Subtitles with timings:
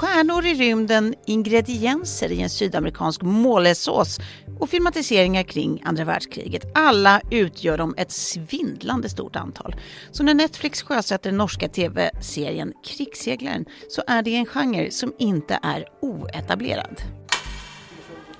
[0.00, 4.18] stjärnor i rymden, ingredienser i en sydamerikansk målesås
[4.60, 6.62] och filmatiseringar kring andra världskriget.
[6.74, 9.76] Alla utgör de ett svindlande stort antal.
[10.10, 15.58] Så när Netflix sjösätter den norska tv-serien Krigsseglaren så är det en genre som inte
[15.62, 17.02] är oetablerad.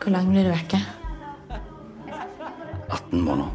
[0.04, 0.80] Hur länge blir du vecka?
[2.88, 3.50] 18 måneder.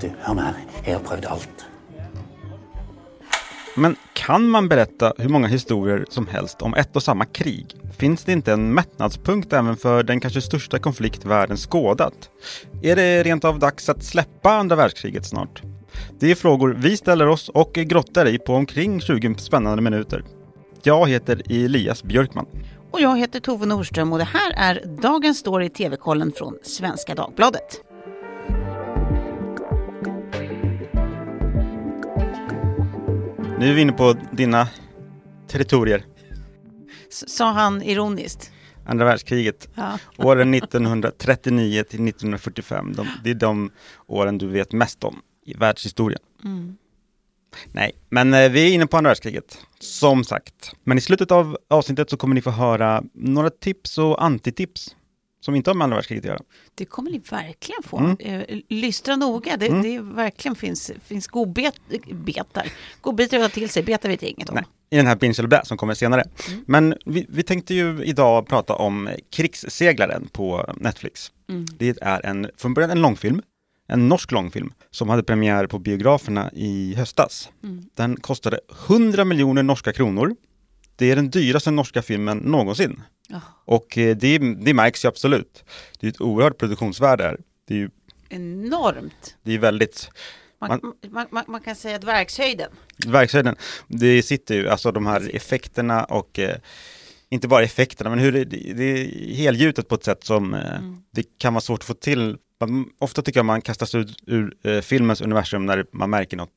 [0.00, 0.60] Du, hør nå her.
[0.84, 1.66] Jeg har prøvd alt.
[3.78, 7.66] Men kan man berätta hur många historier som helst om ett och samma krig?
[7.98, 12.30] Finns det inte en mättnadspunkt även för den kanske största konflikt världen skådat?
[12.82, 15.62] Är det rent av dags att släppa andra världskriget snart?
[16.18, 20.24] Det är frågor vi ställer oss och grottar i på omkring 20 spännande minuter.
[20.82, 22.46] Jag heter Elias Björkman.
[22.90, 27.14] Och jag heter Tove Norström och det här är dagens story i TV-kollen från Svenska
[27.14, 27.80] Dagbladet.
[33.58, 34.68] Nu är vi inne på dina
[35.48, 36.04] territorier.
[37.10, 38.52] Sa han ironiskt.
[38.86, 39.68] Andra världskriget.
[39.74, 39.98] Ja.
[40.16, 42.92] Åren 1939 till 1945.
[42.96, 43.70] De, det är de
[44.06, 46.20] åren du vet mest om i världshistorien.
[47.72, 49.58] Nej, men eh, vi är inne på andra världskriget.
[49.78, 50.72] Som sagt.
[50.84, 54.96] Men i slutet av avsnittet så kommer ni få höra några tips och antitips
[55.40, 56.40] som inte har med andra världskriget att göra.
[56.74, 57.98] Det kommer ni verkligen få.
[57.98, 58.16] Mm.
[58.18, 59.56] Eh, Lystra noga.
[59.56, 62.72] Det, det verkligen finns, finns godbetar.
[63.00, 63.82] Godbitar att ta till sig.
[63.82, 64.54] Betar vet jag inget om.
[64.54, 66.24] Nej, i den här Binge eller Blä som kommer senare.
[66.66, 71.32] Men vi, vi tänkte ju idag prata om Krigsseglaren på Netflix.
[71.78, 73.42] Det är en, från början en långfilm,
[73.88, 77.50] en norsk långfilm som hade premiär på biograferna i höstas.
[77.94, 80.36] Den kostade 100 miljoner norska kronor.
[80.96, 83.02] Det är den dyraste norska filmen någonsin.
[83.28, 83.40] Ja.
[83.64, 85.64] Och eh, det, det märks ju absolut.
[86.00, 87.38] Det är ett oerhört produktionsvärde här.
[87.68, 87.90] Det är ju
[88.28, 89.36] Enormt.
[89.42, 90.10] det är väldigt
[90.60, 90.80] Man,
[91.10, 92.70] man, man, man kan säga att verkshöjden.
[93.06, 93.56] verkshöjden.
[93.88, 96.56] Det sitter ju, alltså de här effekterna och eh,
[97.28, 100.80] inte bara effekterna, men hur det, det är helgjutet på ett sätt som eh,
[101.12, 102.36] det kan vara svårt att få till.
[102.60, 106.50] Man, ofta tycker jag man kastas ut ur eh, filmens universum när man märker något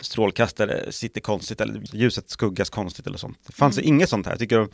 [0.00, 3.38] strålkastare sitter konstigt eller ljuset skuggas konstigt eller sånt.
[3.46, 4.68] Det fanns inget sånt här, jag tycker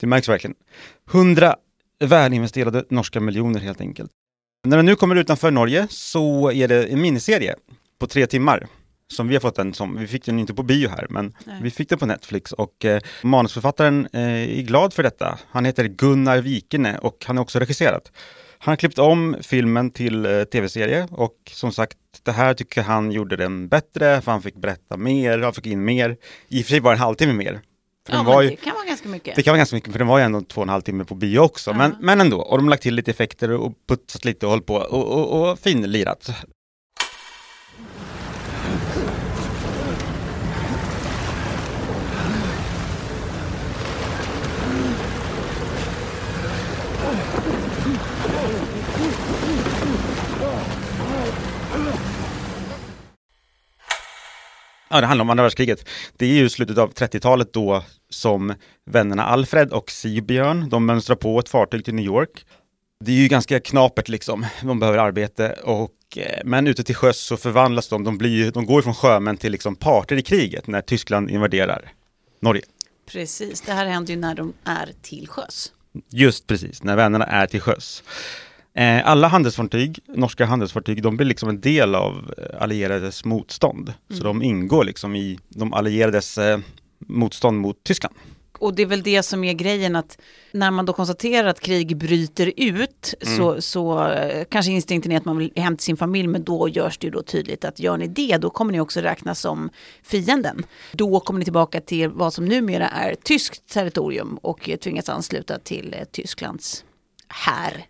[0.00, 0.56] det märks verkligen.
[1.10, 1.56] Hundra
[2.04, 4.10] välinvesterade norska miljoner helt enkelt.
[4.66, 7.54] När den nu kommer utanför Norge så är det en miniserie
[7.98, 8.66] på tre timmar
[9.12, 11.60] som vi har fått den som, vi fick den inte på bio här, men Nej.
[11.62, 15.38] vi fick den på Netflix och eh, manusförfattaren eh, är glad för detta.
[15.50, 18.12] Han heter Gunnar Vikene och han har också regisserat.
[18.58, 23.12] Han har klippt om filmen till eh, tv-serie och som sagt, det här tycker han
[23.12, 26.16] gjorde den bättre, för han fick berätta mer, han fick in mer.
[26.48, 27.60] I och för sig var det en halvtimme mer.
[28.06, 29.36] För Ja, men var ju, det kan vara ganska mycket.
[29.36, 31.04] det kan vara ganska mycket, för den var ju ändå två och en halv timme
[31.04, 31.72] på bio också.
[31.74, 31.96] Men, Ja.
[32.00, 34.74] men ändå, och de har lagt till lite effekter och putsat lite och hållit på
[34.74, 36.30] och, och, och finlirat.
[54.90, 55.88] Ja, det handlar om andra världskriget.
[56.16, 58.54] Det är ju slutet av 30-talet då som
[58.90, 62.44] vännerna Alfred och Sigbjörn, de mönstrar på ett fartyg till New York.
[63.04, 67.18] Det är ju ganska knapert liksom, de behöver arbete och eh, men ute till sjöss
[67.18, 70.80] så förvandlas de, de, blir, de går från sjömän till liksom parter i kriget när
[70.80, 71.92] Tyskland invaderar
[72.40, 72.62] Norge.
[73.10, 75.72] Precis, det här händer ju när de är till sjöss.
[76.10, 78.02] Just precis, när vännerna är till sjöss.
[78.78, 83.92] Eh, Alla handelsfartyg, norska handelsfartyg, de blir liksom en del av eh, allierades motstånd.
[84.10, 86.58] Så de ingår liksom i de allierades eh,
[86.98, 88.14] motstånd mot Tyskland.
[88.58, 90.18] Och det är väl det som är grejen att
[90.52, 95.24] när man då konstaterar att krig bryter ut så, så eh, kanske instinkten är att
[95.24, 97.96] man vill hem till sin familj men då görs det ju då tydligt att gör
[97.96, 99.70] ni det då kommer ni också räknas som
[100.02, 100.64] fienden.
[100.92, 105.94] Då kommer ni tillbaka till vad som numera är tyskt territorium och tvingas ansluta till
[106.12, 106.84] Tysklands
[107.28, 107.86] här.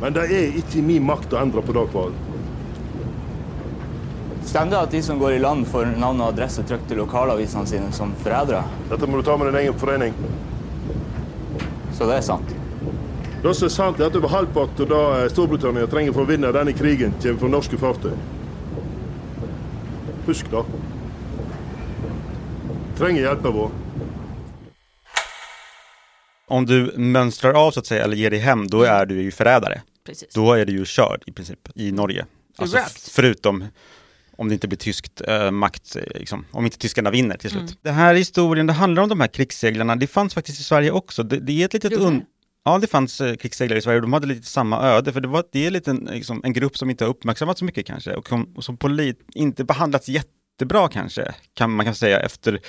[0.00, 2.12] Men det er ikke i min makt å endre på det, Kval.
[4.48, 7.68] Stemmer det at de som går i land får navn og adresse trykt til lokalavisene
[7.68, 8.62] sine som forrædere?
[8.88, 10.14] Dette må du ta med din egen forening.
[11.92, 12.54] Så det er sant.
[13.42, 16.30] Det som er sant, er at over halvparten av det eh, Storbritannia trenger for å
[16.30, 18.14] vinne denne krigen, kommer fra norske fartøy.
[20.26, 20.64] Husk det.
[22.98, 23.76] Trenger hjelpa vår.
[26.48, 29.30] Om du mönstrar av så att säga, eller ger dig hem, då är du ju
[29.30, 29.82] förrädare.
[30.04, 30.34] Precis.
[30.34, 32.26] Då är du ju körd i princip i Norge.
[32.56, 32.78] Alltså,
[33.10, 33.64] förutom
[34.36, 37.78] om det inte blir tyskt eh, makt, eh, liksom, om inte tyskarna vinner till slut.
[37.82, 41.22] Det här historien, det handlar om de här krigsseglarna, det fanns faktiskt i Sverige också.
[41.22, 42.18] Det, det är ett litet Gjorde un...
[42.18, 42.24] det?
[42.64, 45.28] Ja, det fanns eh, krigsseglare i Sverige och de hade lite samma öde, för det,
[45.28, 48.14] var, det är lite en, liksom, en grupp som inte har uppmärksammats så mycket kanske
[48.14, 48.78] och som, och som
[49.34, 52.60] inte behandlats jätte jättebra kanske, kan man kan säga, efter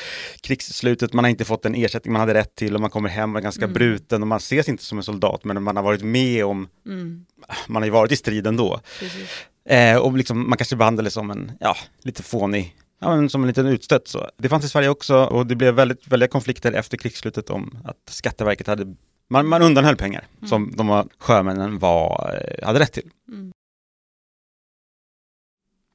[0.42, 1.14] krigsslutet.
[1.14, 3.40] Man har inte fått den ersättning man hade rätt till och man kommer hem och
[3.40, 3.74] är ganska Mm.
[3.74, 7.26] bruten och man ses inte som en soldat, men man har varit med om, Mm,
[7.68, 8.80] man har ju varit i striden då.
[9.00, 9.30] precis.
[9.70, 13.48] Eh, och liksom, man kanske behandlades som en, ja, lite fånig, ja, men som en
[13.48, 14.30] liten utstött så.
[14.38, 17.98] Det fanns i Sverige också och det blev väldigt, väldiga konflikter efter krigsslutet om att
[18.10, 18.96] Skatteverket hade,
[19.30, 23.10] man, man undanhöll pengar som de var, sjömännen var, eh, hade rätt till.
[23.32, 23.52] Mm.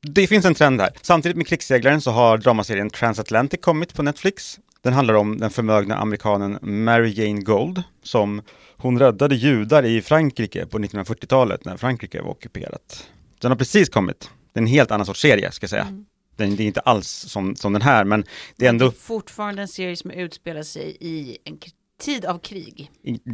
[0.06, 0.90] Det finns en trend här.
[1.02, 4.58] Samtidigt med krigsseglaren så har dramaserien Transatlantic kommit på Netflix.
[4.82, 8.42] Den handlar om den förmögna amerikanen Mary Jane Gold som
[8.76, 13.06] hon räddade judar i Frankrike på 1940-talet när Frankrike var ockuperat.
[13.40, 14.30] Den har precis kommit.
[14.52, 15.82] Det är en helt annan sorts serie ska jag säga.
[15.82, 16.04] Mm.
[16.36, 18.90] Den, det är inte alls som, som den här men det är Det är ändå,
[18.90, 21.58] fortfarande en serie som utspelar sig i en
[22.00, 22.90] tid av krig.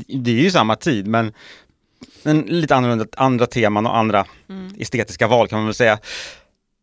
[0.06, 1.32] det är ju samma tid men
[2.23, 4.73] en lite annorlunda, andra teman och andra Mm.
[4.78, 5.99] estetiska val kan man väl säga.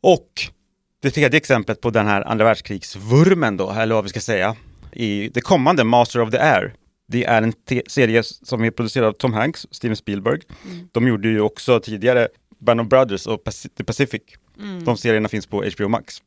[0.01, 0.29] Och
[1.01, 4.55] det tredje exemplet på den här andra världskrigsvurmen då, eller vad vi ska säga,
[4.91, 6.73] i det kommande Master of the Air.
[7.07, 7.53] Det är en
[7.87, 10.41] serie som är producerad av Tom Hanks, Steven Spielberg.
[10.65, 10.87] Mm.
[10.91, 12.27] De gjorde ju också tidigare
[12.59, 14.21] Band of Brothers och Paci- The Pacific.
[14.59, 14.83] Mm.
[14.83, 16.21] De serierna finns på HBO Max.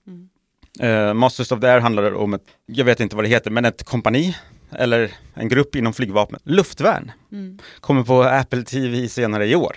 [0.80, 3.64] Eh, Masters of the Air handlar om ett, jag vet inte vad det heter, men
[3.64, 4.36] ett kompani
[4.72, 7.58] eller en grupp inom flygvapnet, luftvärn, Mm.
[7.80, 9.76] kommer på Apple TV senare i år.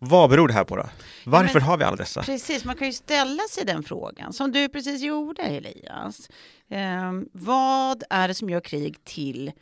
[0.00, 0.86] Vad beror det här på då?
[1.24, 2.22] Varför men- har vi alla dessa?
[2.22, 6.28] Precis, man kan ju ställa sig den frågan, som du precis gjorde Elias.
[6.70, 9.52] Ehm, vad är det som gör krig till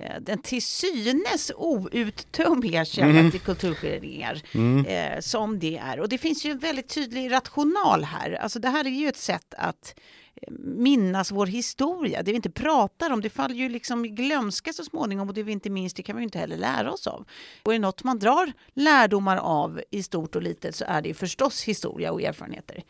[0.00, 4.42] eh, den till synes outtömliga källan till kulturskildringar
[4.88, 6.00] eh, som det är.
[6.00, 8.32] Och det finns ju en väldigt tydlig rational här.
[8.32, 9.94] Alltså det här är ju ett sätt att
[10.27, 10.27] eh,
[10.58, 12.22] minnas vår historia.
[12.22, 15.42] Det vi inte pratar om, det faller ju liksom i glömska så småningom och det
[15.42, 17.24] vi inte minns, det kan vi ju inte heller lära oss av.
[17.62, 21.08] Och är det något man drar lärdomar av i stort och litet så är det
[21.08, 22.82] ju förstås historia och erfarenheter.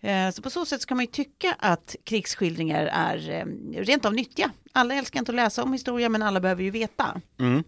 [0.00, 3.44] Eh, Så på så sätt ska man ju tycka att krigsskildringar är eh,
[3.82, 4.50] rent av nyttiga.
[4.72, 7.20] Alla älskar inte att läsa om historia men alla behöver ju veta.
[7.38, 7.64] Mm.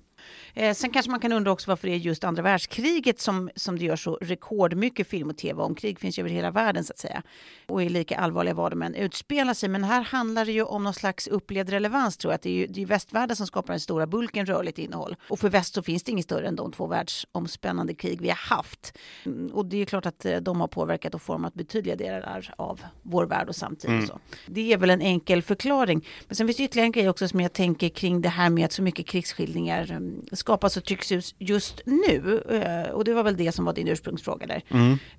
[0.57, 3.79] Eh, sen kanske man kan undra också varför det är just andra världskriget som, som
[3.79, 5.75] det gör så rekordmycket film och tv om.
[5.75, 7.23] Krig finns ju över hela världen så att säga.
[7.67, 9.69] Och är lika allvarliga vad de än utspelar sig.
[9.69, 12.35] Men här handlar det ju om någon slags upplevd relevans tror jag.
[12.37, 15.17] Att det är ju det är västvärlden som skapar den stora bulken rörligt innehåll.
[15.29, 18.37] Och för väst så finns det inget större än de två världsomspännande krig vi har
[18.57, 18.99] haft.
[19.27, 22.81] Mm, Och det är klart att eh, de har påverkat och format betydliga delar av
[23.03, 23.91] vår värld och samtid.
[23.99, 24.19] Och så.
[24.47, 26.07] Det är väl en enkel förklaring.
[26.29, 28.65] Men sen finns det ytterligare en grej också som jag tänker kring det här med
[28.65, 32.43] att så mycket krigsskildringar mm, skapas och trycks ut just nu.
[32.51, 34.63] Eh, Och det var väl det som var din ursprungsfråga där.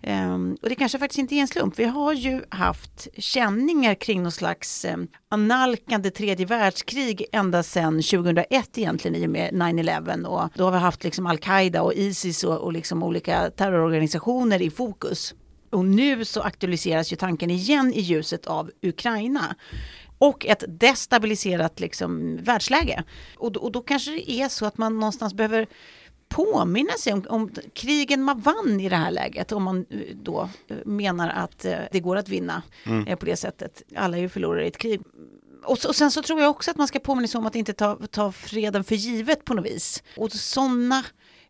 [0.02, 1.80] Ehm, Och det kanske faktiskt inte är en slump.
[1.80, 4.98] Vi har ju haft känningar kring någon slags eh,
[5.30, 10.78] analkande tredje världskrig ända sedan 2001 egentligen i och med 9-11 och då har vi
[10.78, 15.34] haft liksom Al-Qaida och Isis och, och liksom olika terrororganisationer i fokus.
[15.72, 19.56] Och nu så aktualiseras ju tanken igen i ljuset av Ukraina
[20.18, 23.04] och ett destabiliserat liksom, världsläge.
[23.38, 25.68] Och då, och då kanske det är så att man någonstans behöver
[26.30, 29.52] påminna sig om, om krigen man vann i det här läget.
[29.52, 32.62] Om man eh, då eh, menar att eh, det går att vinna
[33.08, 33.84] eh, på det sättet.
[33.96, 35.02] Alla är ju förlorare i ett krig.
[35.66, 37.56] Och, så- och sen så tror jag också att man ska påminna sig om att
[37.56, 40.04] inte ta, ta freden för givet på något vis.
[40.18, 41.04] Och sådana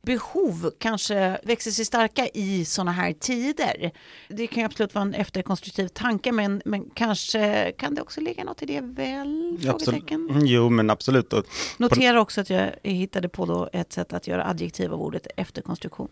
[0.08, 3.92] behov kanske växer sig starka i sådana här tider.
[4.28, 8.44] Det kan ju absolut vara en efterkonstruktiv tanke men, men kanske kan det också ligga
[8.44, 9.58] något i det väl?
[9.64, 10.30] Frågetecken.
[10.30, 11.34] Mm, Jo, men absolut.
[11.78, 16.08] Notera också att jag hittade på då ett sätt att göra adjektiv av ordet efterkonstruktion.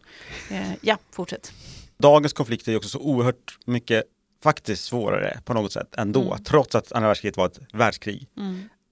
[0.52, 1.52] Eh, ja, fortsätt.
[1.98, 4.04] dagens konflikter är också så oerhört mycket
[4.44, 6.44] faktiskt svårare på något sätt ändå, Mm.
[6.44, 8.28] trots att andra världskriget var ett världskrig.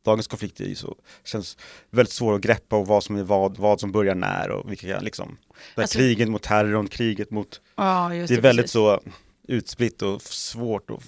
[0.04, 1.58] Dagens konflikter ju så, känns
[1.90, 5.00] väldigt svåra att greppa och vad som är vad, vad som börjar när och vilka
[5.00, 5.38] liksom,
[5.76, 8.72] det Alltså- kriget mot terrorn, kriget mot, Ja, just det är väldigt precis.
[8.74, 9.00] så
[9.48, 11.04] utspritt och svårt att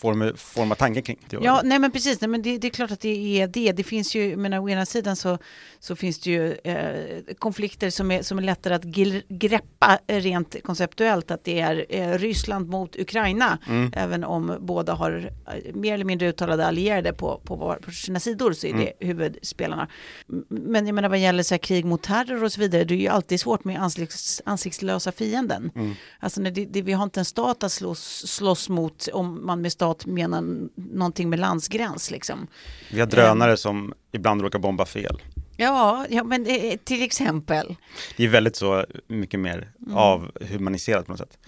[0.00, 1.18] forma, forma tanken kring.
[1.30, 2.20] Det Ja, nej men precis.
[2.20, 3.72] Nej, men det, det är klart att det är det.
[3.72, 5.38] Det finns ju, men å ena sidan så,
[5.78, 8.84] så finns det ju eh, konflikter som är, som är lättare att
[9.28, 11.30] greppa rent konceptuellt.
[11.30, 13.58] Att det är eh, Ryssland mot Ukraina.
[13.68, 13.92] Mm.
[13.96, 18.20] Även om båda har eh, mer eller mindre uttalade allierade på, på, var, på sina
[18.20, 18.84] sidor så är Mm.
[18.98, 19.88] det huvudspelarna.
[20.28, 22.84] M- Men jag menar vad gäller så här, krig mot terror och så vidare.
[22.84, 25.70] Det är ju alltid svårt med ansikts, ansiktslösa fienden.
[25.74, 25.94] Mm.
[26.20, 29.72] Alltså det, det, vi har inte en stat att slåss, slåss mot om man med
[29.72, 32.46] stat menar n- någonting med landsgräns liksom.
[32.92, 35.22] Vi har drönare som ibland råkar bomba fel.
[35.56, 37.76] Ja, ja men eh, till exempel.
[38.16, 39.96] Det är väldigt så mycket mer Mm.
[39.96, 41.38] avhumaniserat på något sätt.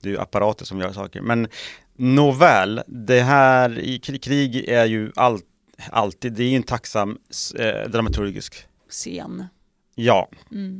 [0.00, 1.20] Det är ju apparater som gör saker.
[1.20, 1.48] Men
[1.96, 5.38] nåväl, det här i krig, krig är ju all,
[5.90, 7.18] alltid, det är ju en tacksam
[7.58, 8.54] eh, dramaturgisk
[8.88, 9.44] Scen.
[10.04, 10.28] Ja,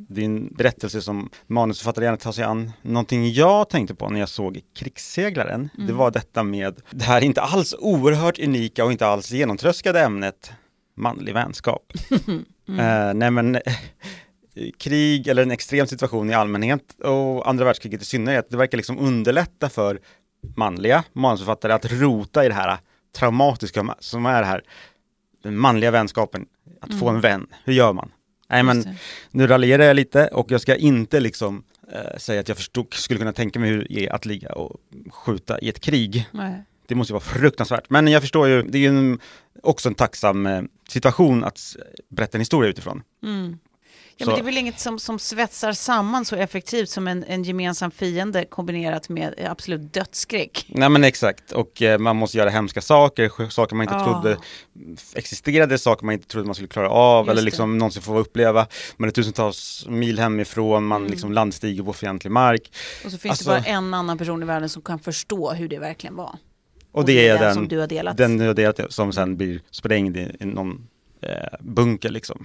[0.08, 2.72] det är en berättelse som manusförfattare gärna tar sig an.
[2.82, 7.40] Någonting jag tänkte på när jag såg Krigsseglaren, det var detta med det här inte
[7.40, 10.52] alls oerhört unika och inte alls genomtröskade ämnet
[10.96, 11.92] manlig vänskap.
[12.78, 13.62] Eh, nej men eh,
[14.78, 18.98] krig eller en extrem situation i allmänhet och andra världskriget i synnerhet, det verkar liksom
[18.98, 20.00] underlätta för
[20.56, 22.78] manliga manusförfattare att rota i det här
[23.18, 24.62] traumatiska som är det här
[25.42, 26.46] den manliga vänskapen,
[26.80, 27.46] att få en vän.
[27.64, 28.10] Hur gör man?
[28.50, 28.84] Nej men
[29.30, 33.18] nu raljerar jag lite och jag ska inte liksom eh, säga att jag förstod, skulle
[33.18, 34.80] kunna tänka mig hur det är att ligga och
[35.10, 36.28] skjuta i ett krig.
[36.32, 36.64] Nej.
[36.86, 37.90] Det måste ju vara fruktansvärt.
[37.90, 39.18] Men jag förstår ju, det är ju en,
[39.62, 41.76] också en tacksam eh, situation att
[42.08, 43.02] berätta en historia utifrån.
[44.20, 47.42] Ja, men det är väl inget som, som svetsar samman så effektivt som en, en
[47.44, 50.64] gemensam fiende kombinerat med absolut dödsskräck.
[50.68, 54.04] Nej men exakt, och eh, man måste göra hemska saker, saker man inte Ah.
[54.04, 54.36] trodde
[55.14, 57.44] existerade, saker man inte trodde man skulle klara av Just eller det.
[57.44, 58.66] liksom någonsin få uppleva.
[58.96, 61.10] Man är tusentals mil hemifrån, man Mm.
[61.10, 62.72] liksom landstiger på fientlig mark.
[63.04, 65.68] Och så finns Alltså- det bara en annan person i världen som kan förstå hur
[65.68, 66.38] det verkligen var.
[66.92, 68.16] Och det är den, som du har delat.
[68.16, 70.86] den du har delat som sen blir sprängd i, i någon
[71.22, 72.44] eh, bunker liksom.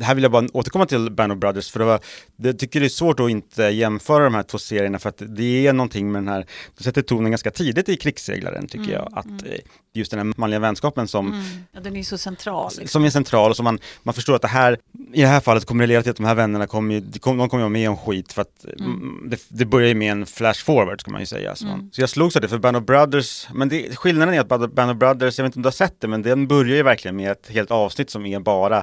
[0.00, 2.00] Det här vill jag bara återkomma till Band of Brothers, för det var,
[2.36, 5.66] jag tycker det är svårt att inte jämföra de här två serierna, för att det
[5.66, 9.26] är någonting med den här, det sätter tonen ganska tidigt i Krigsseglaren, tycker jag, att
[9.26, 9.58] eh,
[9.92, 12.70] just den här manliga vänskapen som, Ja, den är så central.
[12.70, 12.88] Liksom.
[12.88, 14.78] som är central och som man, man förstår att det här,
[15.12, 17.58] i det här fallet kommer det leda till att de här vännerna kommer de kommer,
[17.58, 21.00] vara med om skit för att mm, det, det börjar ju med en flash forward
[21.00, 21.54] ska man ju säga.
[21.54, 24.40] Så, man, så jag slogs av det för Band of Brothers, men det, skillnaden är
[24.40, 26.76] att Band of Brothers, jag vet inte om du har sett det, men den börjar
[26.76, 28.82] ju verkligen med ett helt avsnitt som är bara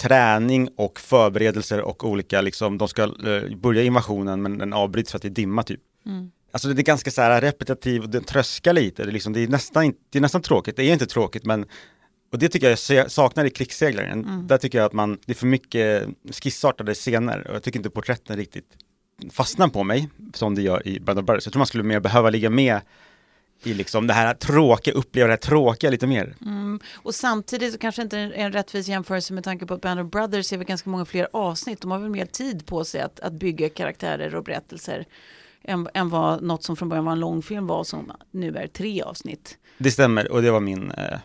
[0.00, 5.18] träning och förberedelser och olika liksom, de ska eh, börja invasionen men den avbryts för
[5.18, 5.80] att det är dimma typ.
[6.52, 9.40] Alltså det är ganska så här repetitiv och den tröskar lite, det är, liksom, det
[9.40, 11.64] är, nästan, inte- det är nästan tråkigt, det är inte tråkigt men
[12.32, 14.46] och det tycker jag saknar i krigsseglaren.
[14.46, 16.08] Där tycker jag att man, det är för mycket
[16.42, 18.66] skissartade scener och jag tycker inte porträtten riktigt
[19.30, 21.46] fastnar på mig som det gör i Band of Brothers.
[21.46, 22.80] Jag tror man skulle mer behöva ligga med
[23.62, 26.34] i liksom det här tråkiga, uppleva det här tråkiga lite mer.
[26.96, 30.10] Och samtidigt så kanske inte en, en rättvis jämförelse med tanke på att Band of
[30.10, 31.80] Brothers är väl ganska många fler avsnitt.
[31.80, 35.06] De har väl mer tid på sig att, att bygga karaktärer och berättelser
[35.64, 39.02] än, än vad något som från början var en långfilm var som nu är tre
[39.02, 39.58] avsnitt.
[39.78, 41.18] Det stämmer och det var min eh, eh,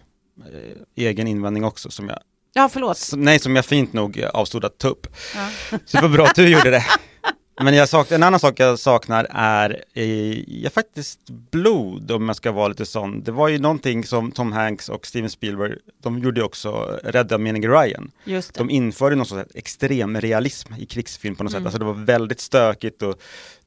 [0.95, 2.19] egen invändning också som jag,
[2.53, 2.97] Ja, förlåt.
[2.97, 5.07] som, nej som jag fint nog eh, avstod att ta upp.
[5.35, 5.49] Ja.
[5.85, 6.85] Så det var bra att du gjorde det.
[7.63, 11.19] Men jag sak, en annan sak jag saknar är eh, faktiskt
[11.51, 13.23] blod om jag ska vara lite sån.
[13.23, 17.67] Det var ju någonting som Tom Hanks och Steven Spielberg, de gjorde också Rädda menige
[17.67, 18.11] Ryan.
[18.23, 18.59] Just det.
[18.59, 21.63] De införde någon sorts extrem realism i krigsfilm på något sätt.
[21.63, 23.21] Alltså det var väldigt stökigt och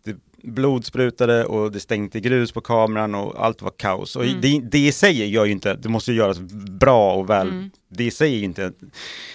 [0.04, 4.16] det blodsprutade och det stänkte grus på kameran och allt var kaos.
[4.16, 6.38] Och det, det i sig gör ju inte, det måste ju göras
[6.80, 7.71] bra och väl.
[7.88, 8.75] Det i sig är ju inte en,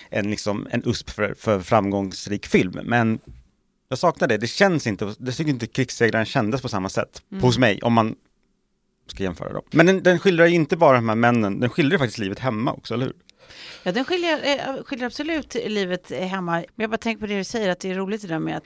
[0.09, 2.79] en, liksom, en USP för, för framgångsrik film.
[2.83, 3.19] Men
[3.93, 7.57] jag saknar det, det känns inte, det tycker inte krigssegraren kändes på samma sätt hos
[7.57, 8.15] mig, om man
[9.07, 9.63] ska jämföra dem.
[9.71, 12.93] Men den, den skildrar inte bara de här männen, den skildrar faktiskt livet hemma också,
[12.93, 13.15] eller hur?
[13.83, 16.51] Ja, den skiljer, eh, skiljer absolut livet hemma.
[16.51, 18.57] Men jag bara tänker på det du säger, att det är roligt det där med
[18.57, 18.63] att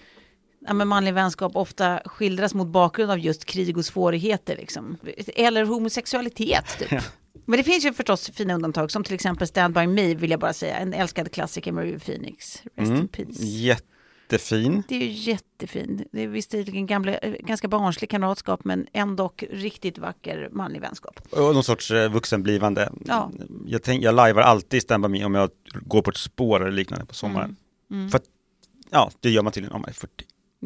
[0.67, 4.55] ja, men manlig vänskap ofta skildras mot bakgrund av just krig och svårigheter.
[4.55, 4.97] Liksom.
[5.35, 6.65] Eller homosexualitet.
[6.79, 7.01] Typ.
[7.45, 10.39] Men det finns ju förstås fina undantag, som till exempel Stand By Me, vill jag
[10.39, 10.77] bara säga.
[10.77, 12.63] En älskad klassiker med Phoenix.
[12.75, 13.43] Rest in peace.
[14.31, 14.83] Jättefin.
[14.87, 16.05] Det är ju jättefin.
[16.11, 21.19] Det är visserligen gamla, eh, ganska barnslig kamratskap, men ändå riktigt vacker manlig vänskap.
[21.31, 22.91] Och någon sorts eh, vuxenblivande.
[23.05, 23.31] Ja.
[23.65, 26.71] Jag, tänk, jag lajvar alltid Stand By Me om jag går på ett spår eller
[26.71, 27.55] liknande på sommaren.
[27.91, 28.09] Mm.
[28.09, 28.25] För att,
[28.89, 30.25] ja, det gör man tydligen om man är 40.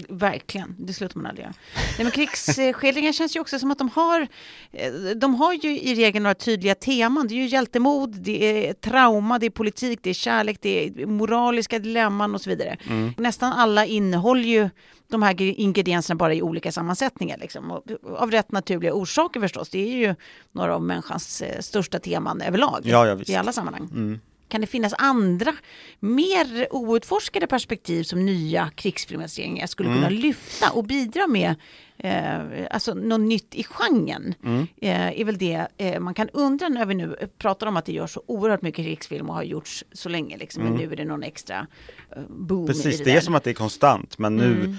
[0.09, 1.53] Verkligen, det slutar man aldrig göra.
[1.75, 4.27] Nej, men krigsskildringar känns ju också som att de har,
[4.71, 7.27] eh, de har ju i regel några tydliga teman.
[7.27, 11.05] Det är ju hjältemod, det är trauma, det är politik, det är kärlek, det är
[11.05, 12.77] moraliska dilemman och så vidare.
[13.17, 14.69] Nästan alla innehåller ju
[15.07, 17.37] de här ingredienserna bara i olika sammansättningar.
[17.37, 17.71] Liksom.
[17.71, 17.83] Och
[18.17, 19.69] av rätt naturliga orsaker förstås.
[19.69, 20.15] Det är ju
[20.51, 22.81] några av människans eh, största teman överlag.
[22.83, 23.19] Ja, ja.
[23.25, 24.19] I alla sammanhang.
[24.51, 25.53] Kan det finnas andra,
[25.99, 31.55] mer outforskade perspektiv som nya krigsfilmatiseringar skulle kunna lyfta och bidra med
[31.97, 34.33] eh, alltså något nytt i genren.
[34.43, 34.67] Mm.
[34.81, 37.91] Eh, är väl det eh, man kan undra när vi nu pratar om att det
[37.93, 41.05] görs så oerhört mycket krigsfilm och har gjorts så länge liksom, men nu är det
[41.05, 41.67] någon extra
[42.15, 42.67] eh, boom Mm.
[42.67, 44.75] Precis, i det, det är som att det är konstant, men nu, Mm.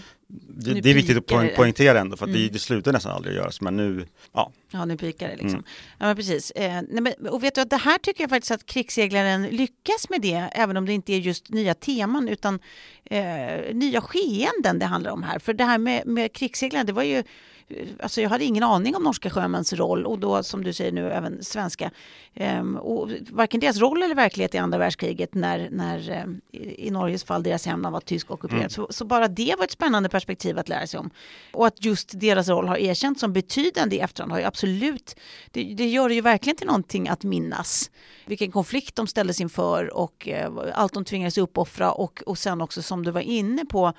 [0.49, 2.43] Det, det är viktigt att poäng, poängtera ändå, för att Mm.
[2.43, 4.53] det, det slutar nästan aldrig göras, men nu, ja.
[4.71, 5.49] Ja, nu pikar det liksom.
[5.51, 5.65] Mm.
[5.99, 6.51] Ja, men precis.
[6.51, 10.09] Eh, nej, men, och vet du att det här tycker jag faktiskt att krigsseglaren lyckas
[10.11, 12.59] med det, även om det inte är just nya teman, utan
[13.05, 15.39] eh, nya skeenden det handlar om här.
[15.39, 17.23] För det här med, med krigsseglaren, det var ju
[18.01, 21.11] Alltså jag hade ingen aning om norska sjömäns roll och då som du säger nu
[21.11, 21.91] även svenska.
[22.35, 27.25] Ehm, och varken deras roll eller verklighet i andra världskriget när, när i, i Norges
[27.25, 28.61] fall deras hemland var tysk ockuperat.
[28.61, 28.71] Mm.
[28.71, 31.11] Så, så bara det var ett spännande perspektiv att lära sig om.
[31.53, 35.17] Och att just deras roll har erkänts som betydande i efterhand har ju absolut,
[35.51, 37.91] det, det gör det ju verkligen till någonting att minnas.
[38.27, 42.83] Vilken konflikt de ställdes inför och eh, allt de tvingades uppoffra och, och sen också
[42.83, 43.93] som du var inne på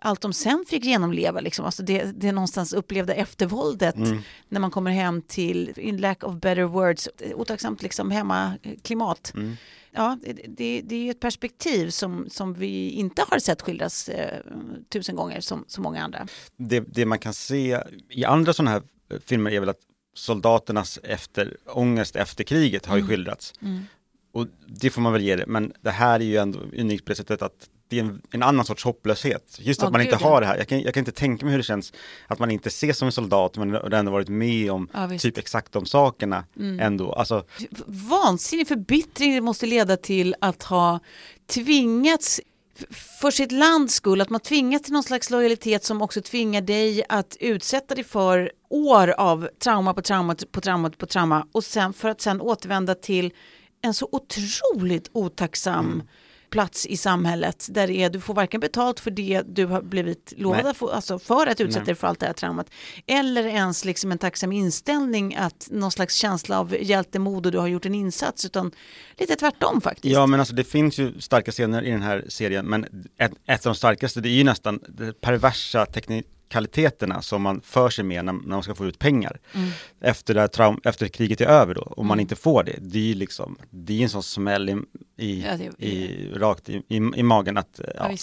[0.00, 1.64] allt de sen fick genomleva, liksom.
[1.64, 4.18] alltså det, det någonstans upplevda eftervåldet Mm.
[4.48, 9.32] när man kommer hem till, in lack of better words, otacksamt liksom hemmaklimat.
[9.34, 9.56] Mm.
[9.92, 14.40] Ja, det, det, är ju ett perspektiv som, som vi inte har sett skildras eh,
[14.88, 16.26] tusen gånger som så många andra.
[16.56, 19.80] Det, det man kan se i andra sådana här eh, filmer är väl att
[20.14, 23.08] soldaternas efter, ångest efter kriget har ju Mm.
[23.10, 23.52] skildrats.
[24.32, 27.08] Och det får man väl ge det, men det här är ju ändå unikt på
[27.12, 29.56] det sättet att det är en, en annan sorts hopplöshet.
[29.58, 30.56] Just Ja, att man gud, inte har det här.
[30.56, 31.92] Jag kan, jag kan inte tänka mig hur det känns
[32.26, 35.04] att man inte ses som en soldat men ändå varit med om Ja.
[35.04, 35.18] Mm.
[35.18, 36.44] typ exakt de sakerna
[36.80, 37.12] ändå.
[37.12, 37.44] Alltså,
[37.86, 41.00] vansinnig förbittring det måste leda till att ha
[41.46, 42.40] tvingats
[43.20, 47.04] för sitt lands skull, att man tvingas till någon slags lojalitet som också tvingar dig
[47.08, 51.92] att utsätta dig för år av trauma på trauma på trauma på trauma och sen
[51.92, 53.32] för att sen återvända till
[53.82, 56.02] en så otroligt otacksam
[56.50, 60.32] plats i samhället där det är, du får varken betalt för det du har blivit
[60.36, 61.86] lovad få, alltså för att utsätta Nej.
[61.86, 62.70] dig för allt det här traumat
[63.06, 67.66] eller ens liksom en tacksam inställning att någon slags känsla av hjältemod och du har
[67.66, 68.72] gjort en insats utan
[69.16, 70.14] lite tvärtom faktiskt.
[70.14, 72.84] Ja men alltså det finns ju starka scener i den här serien men
[73.18, 77.90] ett, ett av de starkaste det är ju nästan de perversa teknikaliteterna som man för
[77.90, 79.40] sig med när, när man ska få ut pengar.
[79.54, 79.70] Mm.
[80.00, 83.02] Efter, det traum, efter kriget är över då, om man inte får det, det är
[83.02, 84.76] ju liksom, det är en sån smäll i,
[85.16, 88.16] i, Ja, det- i, rakt i, i, i magen att Ja, ja,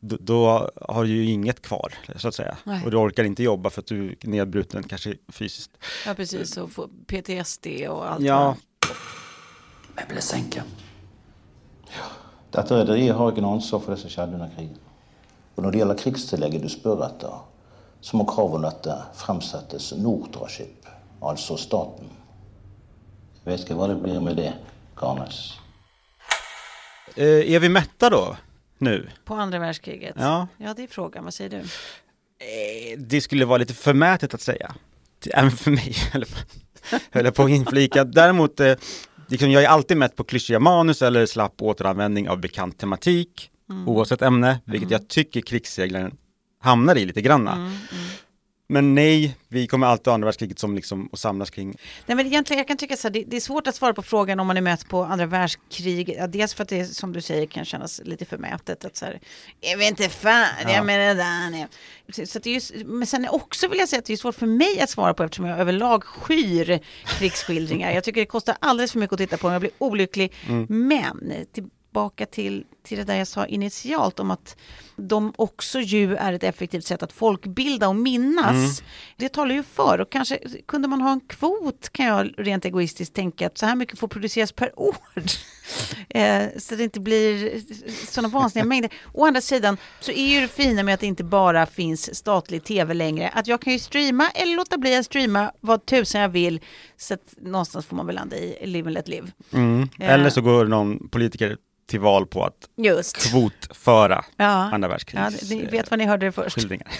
[0.00, 2.56] då, då har du ju inget kvar så att säga.
[2.64, 2.84] Nej.
[2.84, 5.70] Och du orkar inte jobba för att du är nedbruten kanske fysiskt.
[6.06, 8.22] ja precis, och få PTSD och allt.
[8.24, 8.44] Ja,
[8.80, 8.96] vad-
[9.98, 10.64] Jeg ble senket.
[12.52, 14.76] Dette rederiet har ikke noe ansvar for det som skjedde under krigen.
[15.56, 17.40] Og når det gjelder krigstillegget du spør etter,
[18.00, 20.86] så må krav om dette fremsettes Nortraship,
[21.22, 22.08] altså staten.
[23.42, 24.52] Jeg vet ikke hva det blir med det,
[25.00, 25.58] Garnes.
[27.18, 28.36] Eh, är vi mätta då?
[28.78, 29.08] Nu?
[29.24, 30.14] På andra världskriget?
[30.18, 30.48] Ja.
[30.56, 31.24] ja, det är frågan.
[31.24, 31.56] Vad säger du?
[31.56, 34.74] Eh, det skulle vara lite förmätet att säga.
[35.34, 38.04] Även för mig, höll jag på- att inflika.
[38.04, 38.74] Däremot, eh,
[39.28, 43.50] liksom, jag är alltid mätt på klyschiga manus eller slapp återanvändning av bekant tematik,
[43.86, 46.16] oavsett ämne, vilket jag tycker krigsseglaren
[46.60, 47.72] hamnar i lite granna.
[48.70, 51.76] Men nej, vi kommer alltid ha andra världskriget som liksom att samlas kring.
[52.06, 54.02] Nej, men egentligen, jag kan tycka så här, det, det är svårt att svara på
[54.02, 56.16] frågan om man är med på andra världskriget.
[56.18, 58.84] Ja, dels för att det, som du säger, kan kännas lite förmätet.
[58.84, 59.20] Att så här,
[59.60, 60.70] jag vet inte fan, Ja.
[60.70, 61.50] jag menar det där.
[61.50, 61.66] nej.
[62.12, 64.16] Så, så att det är just, men sen också vill jag säga att det är
[64.16, 66.80] svårt för mig att svara på eftersom jag överlag skyr
[67.18, 67.92] krigsskildringar.
[67.92, 70.34] Jag tycker det kostar alldeles för mycket att titta på, jag blir olycklig.
[70.68, 71.32] Men
[71.98, 74.56] tillbaka till, till det där jag sa initialt om att
[74.96, 78.82] de också ju är ett effektivt sätt att folkbilda och minnas.
[79.16, 83.14] Det talar ju för och kanske kunde man ha en kvot kan jag rent egoistiskt
[83.14, 84.96] tänka att så här mycket får produceras per år.
[86.08, 87.62] eh, så det inte blir
[88.06, 88.90] sådana vansinniga mängder.
[89.12, 92.64] Å andra sidan så är ju det fina med att det inte bara finns statlig
[92.64, 96.28] tv längre att jag kan ju streama eller låta bli att streama vad tusen jag
[96.28, 96.60] vill.
[96.96, 99.26] Så att någonstans får man väl landa i live and let live.
[99.52, 99.88] Mm.
[99.98, 100.10] Eh.
[100.10, 101.56] Eller så går någon politiker
[101.88, 103.16] till val på att Just.
[103.30, 104.44] kvotföra Ja.
[104.46, 106.54] andra Ja, världskrigs ni vet vad ni hörde det först.
[106.54, 106.88] skildringar.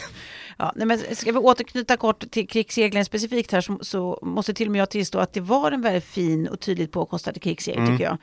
[0.61, 4.69] Ja, nej, men ska vi återknyta kort till krigsseglingen specifikt här så, så måste till
[4.69, 8.05] och med jag tillstå att det var en väldigt fin och tydligt påkostad krigssegling tycker
[8.05, 8.19] jag.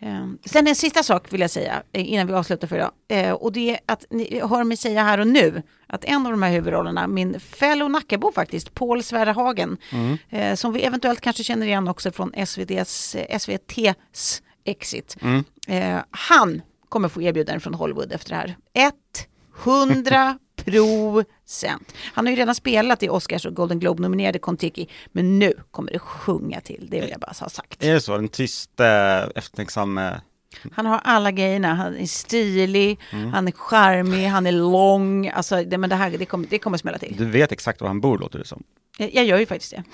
[0.00, 2.90] Ehm, sen en sista sak vill jag säga eh, innan vi avslutar för idag.
[3.08, 6.32] Eh, och det är att ni hör mig säga här och nu att en av
[6.32, 9.76] de här huvudrollerna, min fellow Nackabo faktiskt, Paul Sverrehagen,
[10.30, 15.16] eh, som vi eventuellt kanske känner igen också från SVTs, eh, SVTs Exit.
[15.68, 18.56] Eh, han kommer få erbjudanden från Hollywood efter det här.
[19.64, 21.94] 100 procent.
[22.14, 25.98] Han har ju redan spelat i Oscars och Golden Globe-nominerade Kontiki, men nu kommer det
[25.98, 27.84] sjunga till, det vill jag bara ha sagt.
[27.84, 28.16] Är det så?
[28.16, 28.86] Den tyste,
[29.34, 30.20] eftertänksamme
[30.72, 31.74] Han har alla grejerna.
[31.74, 33.32] Han är stilig, Mm.
[33.32, 35.28] han är charmig, han är lång.
[35.28, 37.14] Alltså, det, men det här det kommer, det kommer smälla till.
[37.18, 38.62] Du vet exakt var han bor låter det som.
[38.98, 39.84] Jag, jag gör ju faktiskt det.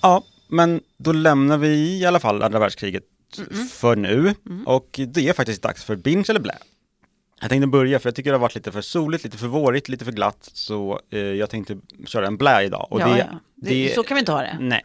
[0.02, 3.02] Ja, men då lämnar vi i alla fall andra världskriget
[3.70, 4.34] för nu.
[4.66, 6.58] Och det är faktiskt dags för binge eller blä.
[7.40, 9.88] Jag tänkte börja för jag tycker det har varit lite för soligt, lite för vårigt,
[9.88, 10.50] lite för glatt.
[10.52, 12.86] Så eh, jag tänkte köra en blä idag.
[12.90, 13.40] Och ja, det, ja.
[13.56, 14.56] Det, så kan vi inte ha det.
[14.60, 14.82] Nej.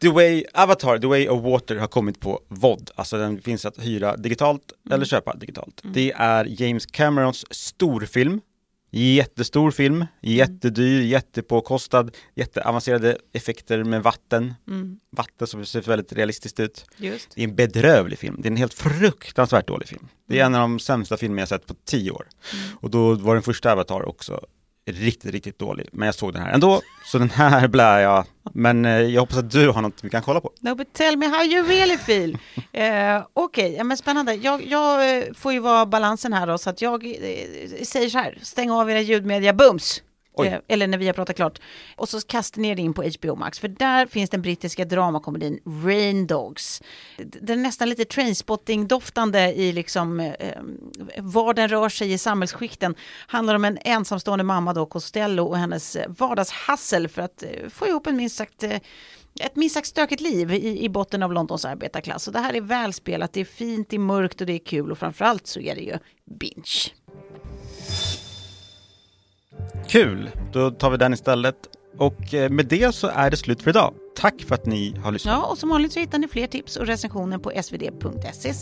[0.00, 3.78] The Way Avatar, The Way of Water har kommit på VOD, alltså den finns att
[3.78, 4.94] hyra digitalt Mm.
[4.94, 5.80] eller köpa digitalt.
[5.94, 8.40] Det är James Camerons storfilm,
[8.90, 10.06] jättestor film, Mm.
[10.20, 14.98] jättedyr, jättepåkostad, jätteavancerade effekter med vatten, Mm.
[15.10, 16.84] vatten som ser väldigt realistiskt ut.
[16.96, 17.30] Just.
[17.34, 20.08] Det är en bedrövlig film, det är en helt fruktansvärt dålig film.
[20.28, 22.26] Det är en av de sämsta filmer jag sett på tio år.
[22.80, 24.40] Och då var den första Avatar också
[24.92, 25.88] riktigt, riktigt dålig.
[25.92, 28.24] Men jag såg den här ändå, så den här blär jag.
[28.52, 30.52] Men eh, jag hoppas att du har något vi kan kolla på.
[30.60, 32.38] No, but tell me how you really feel.
[32.72, 34.34] eh, Okej, ja, men spännande.
[34.34, 37.12] Jag, jag eh, får ju vara balansen här då, så att jag eh,
[37.84, 40.02] säger så här, stäng av era ljudmedia bums.
[40.38, 40.46] Oj.
[40.46, 41.60] Eh, eller när vi har pratat klart.
[41.96, 45.60] Och så kastar ni det in på HBO Max, för där finns den brittiska dramakomedin
[45.84, 46.82] Rain Dogs.
[47.16, 50.32] Den är nästan lite trainspotting-doftande i liksom eh,
[51.18, 52.94] var den rör sig i samhällsskikten.
[53.26, 58.06] Handlar om en ensamstående mamma då, Costello, och hennes vardagshassel för att eh, få ihop
[58.06, 58.80] en minst sagt eh,
[59.40, 62.26] ett minst sagt stökigt liv i, i botten av Londons arbetarklass.
[62.26, 64.92] Och det här är välspelat, det är fint, det är mörkt och det är kul
[64.92, 66.92] och framförallt så är det ju binge.
[69.88, 71.56] Kul, då tar vi den istället.
[71.98, 73.94] Och eh, med det så är det slut för idag.
[74.16, 75.34] Tack för att ni har lyssnat.
[75.34, 78.52] Ja, och som vanligt så hittar ni fler tips och recensioner på svd.se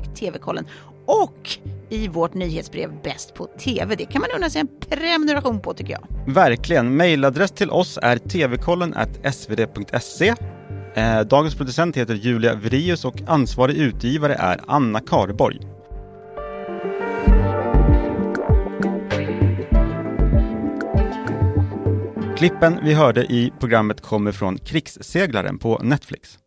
[0.00, 0.66] tv-kollen
[1.06, 1.50] och
[1.88, 3.94] i vårt nyhetsbrev Bäst på TV.
[3.94, 6.34] Det kan man unna sig en prenumeration på tycker jag.
[6.34, 6.96] Verkligen.
[6.96, 8.94] Mailadress till oss är tvkollen
[9.32, 10.34] svd.se.
[10.94, 15.58] Eh, dagens producent heter Julia Vrius och ansvarig utgivare är Anna Karborg.
[22.42, 26.38] Klippen vi hörde i programmet kommer från Krigsseglaren på Netflix.